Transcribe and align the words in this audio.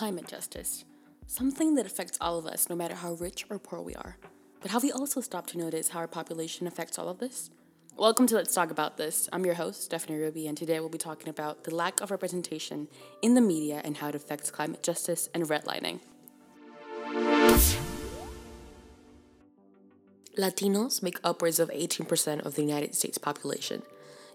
climate 0.00 0.26
justice, 0.26 0.86
something 1.26 1.74
that 1.74 1.84
affects 1.84 2.16
all 2.22 2.38
of 2.38 2.46
us 2.46 2.70
no 2.70 2.74
matter 2.74 2.94
how 2.94 3.12
rich 3.12 3.44
or 3.50 3.58
poor 3.58 3.82
we 3.82 3.94
are. 3.94 4.16
But 4.62 4.70
have 4.70 4.82
we 4.82 4.90
also 4.90 5.20
stopped 5.20 5.50
to 5.50 5.58
notice 5.58 5.90
how 5.90 5.98
our 5.98 6.08
population 6.08 6.66
affects 6.66 6.98
all 6.98 7.10
of 7.10 7.18
this? 7.18 7.50
Welcome 7.98 8.26
to 8.28 8.34
Let's 8.34 8.54
Talk 8.54 8.70
About 8.70 8.96
This. 8.96 9.28
I'm 9.30 9.44
your 9.44 9.56
host, 9.56 9.82
Stephanie 9.82 10.16
Ruby, 10.16 10.46
and 10.46 10.56
today 10.56 10.80
we'll 10.80 10.88
be 10.88 10.96
talking 10.96 11.28
about 11.28 11.64
the 11.64 11.74
lack 11.74 12.00
of 12.00 12.10
representation 12.10 12.88
in 13.20 13.34
the 13.34 13.42
media 13.42 13.82
and 13.84 13.98
how 13.98 14.08
it 14.08 14.14
affects 14.14 14.50
climate 14.50 14.82
justice 14.82 15.28
and 15.34 15.42
redlining. 15.42 16.00
Latinos 20.38 21.02
make 21.02 21.20
upwards 21.22 21.60
of 21.60 21.68
18% 21.68 22.46
of 22.46 22.54
the 22.54 22.62
United 22.62 22.94
States 22.94 23.18
population, 23.18 23.82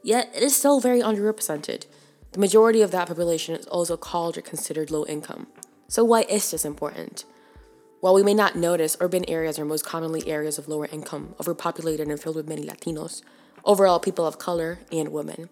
yet 0.04 0.30
it 0.36 0.44
is 0.44 0.56
still 0.56 0.80
very 0.80 1.02
underrepresented. 1.02 1.88
The 2.36 2.42
majority 2.42 2.82
of 2.82 2.92
that 2.92 3.08
population 3.08 3.56
is 3.56 3.66
also 3.68 3.96
called 3.96 4.38
or 4.38 4.42
considered 4.42 4.92
low 4.92 5.06
income. 5.06 5.48
So, 5.88 6.04
why 6.04 6.24
is 6.24 6.52
this 6.52 6.66
important? 6.66 7.24
While 8.02 8.14
we 8.14 8.24
may 8.24 8.34
not 8.34 8.58
notice, 8.58 8.98
urban 9.00 9.24
areas 9.30 9.58
are 9.58 9.64
most 9.64 9.86
commonly 9.86 10.28
areas 10.28 10.58
of 10.58 10.68
lower 10.68 10.88
income, 10.88 11.34
overpopulated, 11.40 12.10
and 12.10 12.20
filled 12.20 12.36
with 12.36 12.50
many 12.50 12.66
Latinos, 12.66 13.22
overall 13.64 14.02
people 14.02 14.28
of 14.28 14.38
color, 14.38 14.80
and 14.92 15.14
women. 15.14 15.48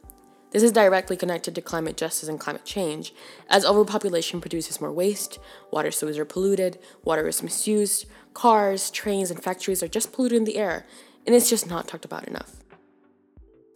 This 0.52 0.62
is 0.62 0.74
directly 0.74 1.16
connected 1.16 1.56
to 1.56 1.62
climate 1.62 1.96
justice 1.96 2.28
and 2.28 2.38
climate 2.38 2.66
change, 2.66 3.14
as 3.48 3.64
overpopulation 3.64 4.42
produces 4.42 4.82
more 4.82 4.92
waste, 4.92 5.40
water 5.72 5.90
sources 5.90 6.20
are 6.20 6.26
polluted, 6.26 6.80
water 7.06 7.26
is 7.30 7.42
misused, 7.42 8.08
cars, 8.34 8.92
trains, 8.92 9.32
and 9.32 9.42
factories 9.42 9.82
are 9.82 9.88
just 9.88 10.12
polluting 10.12 10.44
the 10.44 10.58
air, 10.58 10.86
and 11.26 11.34
it's 11.34 11.50
just 11.50 11.70
not 11.70 11.88
talked 11.88 12.04
about 12.04 12.28
enough. 12.28 12.58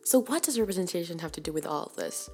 So, 0.03 0.19
what 0.23 0.43
does 0.43 0.59
representation 0.59 1.19
have 1.19 1.31
to 1.31 1.39
do 1.39 1.53
with 1.53 1.65
all 1.65 1.85
of 1.85 1.95
this? 1.95 2.29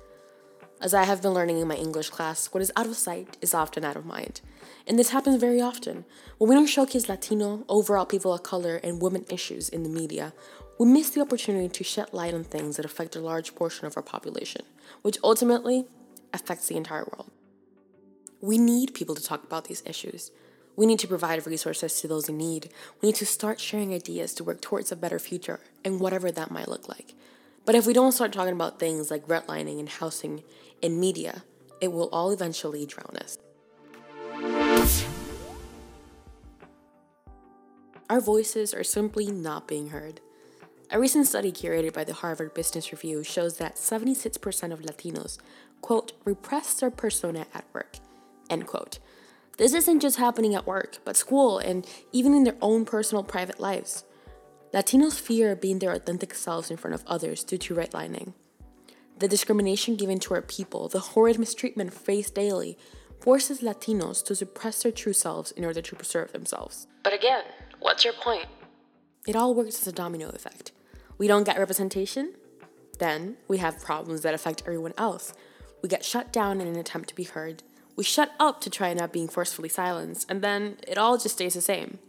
As 0.83 0.93
I 0.93 1.05
have 1.05 1.21
been 1.21 1.31
learning 1.31 1.59
in 1.59 1.67
my 1.69 1.75
English 1.75 2.09
class, 2.09 2.47
what 2.47 2.61
is 2.61 2.69
out 2.75 2.87
of 2.87 2.97
sight 2.97 3.37
is 3.39 3.53
often 3.53 3.85
out 3.85 3.95
of 3.95 4.05
mind. 4.05 4.41
And 4.85 4.99
this 4.99 5.11
happens 5.11 5.39
very 5.39 5.61
often. 5.61 6.03
When 6.37 6.49
we 6.49 6.55
don't 6.55 6.65
showcase 6.67 7.07
Latino, 7.07 7.63
overall 7.69 8.05
people 8.05 8.33
of 8.33 8.43
color, 8.43 8.81
and 8.83 9.01
women 9.01 9.25
issues 9.29 9.69
in 9.69 9.83
the 9.83 9.89
media, 9.89 10.33
we 10.77 10.85
miss 10.85 11.11
the 11.11 11.21
opportunity 11.21 11.69
to 11.69 11.85
shed 11.85 12.11
light 12.11 12.33
on 12.33 12.43
things 12.43 12.75
that 12.75 12.83
affect 12.83 13.15
a 13.15 13.21
large 13.21 13.55
portion 13.55 13.87
of 13.87 13.95
our 13.95 14.03
population, 14.03 14.63
which 15.03 15.17
ultimately 15.23 15.85
affects 16.33 16.67
the 16.67 16.75
entire 16.75 17.05
world. 17.05 17.31
We 18.41 18.57
need 18.57 18.93
people 18.93 19.15
to 19.15 19.23
talk 19.23 19.45
about 19.45 19.69
these 19.69 19.83
issues. 19.85 20.31
We 20.75 20.85
need 20.85 20.99
to 20.99 21.07
provide 21.07 21.47
resources 21.47 22.01
to 22.01 22.09
those 22.09 22.27
in 22.27 22.37
need. 22.37 22.73
We 23.01 23.07
need 23.07 23.15
to 23.15 23.25
start 23.25 23.61
sharing 23.61 23.93
ideas 23.93 24.33
to 24.33 24.43
work 24.43 24.59
towards 24.59 24.91
a 24.91 24.97
better 24.97 25.17
future 25.19 25.61
and 25.85 26.01
whatever 26.01 26.29
that 26.29 26.51
might 26.51 26.67
look 26.67 26.89
like. 26.89 27.12
But 27.65 27.75
if 27.75 27.85
we 27.87 27.93
don't 27.93 28.11
start 28.11 28.33
talking 28.33 28.53
about 28.53 28.79
things 28.79 29.09
like 29.09 29.27
redlining 29.27 29.79
and 29.79 29.87
housing 29.87 30.43
in 30.81 30.99
media, 30.99 31.43
it 31.79 31.91
will 31.91 32.09
all 32.11 32.31
eventually 32.31 32.85
drown 32.85 33.15
us. 33.17 33.37
Our 38.09 38.19
voices 38.19 38.73
are 38.73 38.83
simply 38.83 39.31
not 39.31 39.67
being 39.67 39.89
heard. 39.89 40.19
A 40.91 40.99
recent 40.99 41.25
study 41.25 41.51
curated 41.51 41.93
by 41.93 42.03
the 42.03 42.13
Harvard 42.13 42.53
Business 42.53 42.91
Review 42.91 43.23
shows 43.23 43.57
that 43.57 43.77
76% 43.77 44.71
of 44.71 44.81
Latinos, 44.81 45.39
quote, 45.81 46.11
repress 46.25 46.75
their 46.75 46.91
persona 46.91 47.47
at 47.53 47.65
work, 47.73 47.95
end 48.49 48.67
quote. 48.67 48.99
This 49.57 49.73
isn't 49.73 50.01
just 50.01 50.17
happening 50.17 50.53
at 50.53 50.67
work, 50.67 50.97
but 51.05 51.15
school 51.15 51.57
and 51.57 51.87
even 52.11 52.33
in 52.33 52.43
their 52.43 52.57
own 52.61 52.85
personal 52.85 53.23
private 53.23 53.59
lives. 53.59 54.03
Latinos 54.73 55.19
fear 55.19 55.55
being 55.55 55.79
their 55.79 55.91
authentic 55.91 56.33
selves 56.33 56.71
in 56.71 56.77
front 56.77 56.95
of 56.95 57.03
others 57.05 57.43
due 57.43 57.59
to 57.59 57.75
redlining. 57.75 58.33
The 59.19 59.27
discrimination 59.27 59.95
given 59.95 60.19
to 60.21 60.33
our 60.33 60.41
people, 60.41 60.89
the 60.89 60.99
horrid 60.99 61.37
mistreatment 61.37 61.93
faced 61.93 62.33
daily, 62.33 62.77
forces 63.21 63.61
Latinos 63.61 64.25
to 64.25 64.35
suppress 64.35 64.81
their 64.81 64.91
true 64.91 65.13
selves 65.13 65.51
in 65.51 65.63
order 65.63 65.81
to 65.81 65.95
preserve 65.95 66.31
themselves. 66.31 66.87
But 67.03 67.13
again, 67.13 67.43
what's 67.79 68.03
your 68.03 68.13
point? 68.13 68.47
It 69.27 69.35
all 69.35 69.53
works 69.53 69.79
as 69.79 69.87
a 69.87 69.91
domino 69.91 70.29
effect. 70.29 70.71
We 71.19 71.27
don't 71.27 71.45
get 71.45 71.59
representation, 71.59 72.33
then 72.97 73.37
we 73.47 73.59
have 73.59 73.79
problems 73.81 74.21
that 74.21 74.33
affect 74.33 74.63
everyone 74.65 74.93
else. 74.97 75.33
We 75.81 75.89
get 75.89 76.03
shut 76.03 76.33
down 76.33 76.59
in 76.59 76.67
an 76.67 76.77
attempt 76.77 77.09
to 77.09 77.15
be 77.15 77.23
heard. 77.23 77.61
We 77.95 78.03
shut 78.03 78.31
up 78.39 78.59
to 78.61 78.69
try 78.69 78.93
not 78.93 79.13
being 79.13 79.27
forcefully 79.27 79.69
silenced, 79.69 80.29
and 80.29 80.41
then 80.41 80.77
it 80.87 80.97
all 80.97 81.17
just 81.17 81.35
stays 81.35 81.53
the 81.53 81.61
same. 81.61 81.99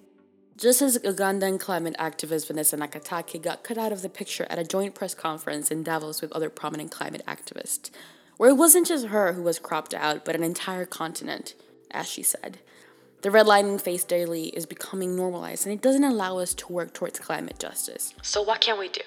Just 0.57 0.83
as 0.83 0.99
Ugandan 0.99 1.59
climate 1.59 1.97
activist 1.99 2.47
Vanessa 2.47 2.77
Nakate 2.77 3.43
got 3.43 3.65
cut 3.65 3.77
out 3.77 3.91
of 3.91 4.03
the 4.03 4.09
picture 4.09 4.47
at 4.49 4.59
a 4.59 4.65
joint 4.65 4.95
press 4.95 5.13
conference 5.13 5.73
in 5.73 5.83
Davos 5.83 6.23
with 6.23 6.31
other 6.31 6.49
prominent 6.49 6.93
climate 6.93 7.23
activists, 7.27 7.91
where 8.37 8.51
it 8.51 8.55
wasn't 8.55 8.87
just 8.87 9.07
her 9.07 9.33
who 9.33 9.43
was 9.43 9.59
cropped 9.59 9.93
out, 9.93 10.25
but 10.25 10.37
an 10.37 10.45
entire 10.45 10.87
continent, 10.87 11.55
as 11.91 12.07
she 12.07 12.23
said. 12.23 12.59
The 13.23 13.31
redlining 13.31 13.81
face 13.81 14.05
daily 14.05 14.49
is 14.49 14.65
becoming 14.65 15.17
normalized, 15.17 15.67
and 15.67 15.75
it 15.75 15.83
doesn't 15.83 16.05
allow 16.05 16.39
us 16.39 16.55
to 16.55 16.73
work 16.73 16.95
towards 16.95 17.19
climate 17.19 17.59
justice. 17.59 18.15
So, 18.23 18.41
what 18.43 18.61
can 18.61 18.79
we 18.79 18.89
do? 18.89 19.01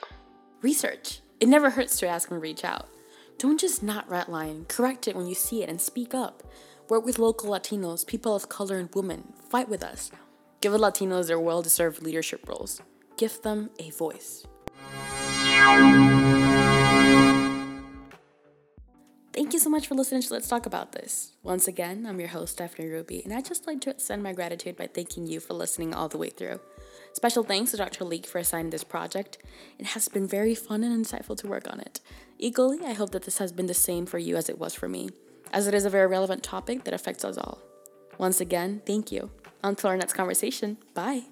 Research. 0.62 1.22
It 1.40 1.47
never 1.47 1.69
hurts 1.69 1.97
to 2.00 2.08
ask 2.08 2.29
and 2.29 2.41
reach 2.41 2.66
out. 2.66 2.90
Don't 3.38 3.59
just 3.59 3.81
not 3.81 4.09
redline, 4.09 4.68
correct 4.68 5.08
it 5.08 5.16
when 5.16 5.28
you 5.28 5.35
see 5.35 5.64
it, 5.64 5.69
and 5.69 5.79
speak 5.79 6.14
up. 6.14 6.44
Work 6.90 7.06
with 7.06 7.19
local 7.19 7.52
Latinos, 7.52 8.06
people 8.06 8.35
of 8.35 8.50
color, 8.50 8.78
and 8.79 8.90
women. 8.94 9.34
Fight 9.50 9.69
with 9.69 9.84
us. 9.84 10.12
Give 10.59 10.72
the 10.72 10.79
Latinos 10.79 11.28
their 11.28 11.40
well 11.40 11.62
deserved 11.62 12.01
leadership 12.01 12.47
roles. 12.47 12.81
Give 13.16 13.41
them 13.41 13.69
a 13.79 13.91
voice. 13.91 14.45
Thank 19.34 19.53
you 19.53 19.59
so 19.59 19.69
much 19.69 19.85
for 19.88 19.94
listening 19.94 20.23
to 20.23 20.34
Let's 20.34 20.47
Talk 20.47 20.66
About 20.66 20.94
This. 20.94 21.34
Once 21.44 21.67
again, 21.67 22.07
I'm 22.07 22.19
your 22.19 22.29
host, 22.29 22.53
Stephanie 22.53 22.90
Ruby, 22.90 23.22
and 23.23 23.31
I'd 23.31 23.46
just 23.46 23.67
like 23.67 23.81
to 23.81 24.00
send 24.00 24.23
my 24.23 24.34
gratitude 24.34 24.75
by 24.75 24.88
thanking 24.88 25.28
you 25.28 25.40
for 25.40 25.53
listening 25.53 25.94
all 25.94 26.09
the 26.09 26.17
way 26.17 26.29
through. 26.31 26.59
Special 27.13 27.44
thanks 27.44 27.69
to 27.72 27.78
Dr. 27.78 28.03
Leek 28.03 28.25
for 28.25 28.40
assigning 28.40 28.72
this 28.72 28.84
project. 28.84 29.38
It 29.78 29.88
has 29.88 30.07
been 30.07 30.28
very 30.28 30.56
fun 30.56 30.84
and 30.84 31.06
insightful 31.06 31.38
to 31.38 31.47
work 31.47 31.72
on 31.72 31.79
it. 31.79 32.00
Equally, 32.40 32.84
I 32.84 32.94
hope 32.94 33.12
that 33.12 33.23
this 33.23 33.38
has 33.38 33.51
been 33.51 33.67
the 33.67 33.75
same 33.75 34.07
for 34.07 34.17
you 34.17 34.35
as 34.38 34.50
it 34.50 34.57
was 34.57 34.73
for 34.73 34.90
me, 34.90 35.09
as 35.53 35.67
it 35.67 35.75
is 35.75 35.85
a 35.85 35.90
very 35.91 36.07
relevant 36.07 36.41
topic 36.41 36.84
that 36.85 36.94
affects 36.96 37.23
us 37.23 37.38
all. 37.38 37.59
Once 38.17 38.41
again, 38.41 38.81
thank 38.88 39.12
you. 39.12 39.29
Until 39.67 39.89
our 39.89 39.97
next 39.97 40.13
conversation, 40.13 40.78
bye. 40.94 41.23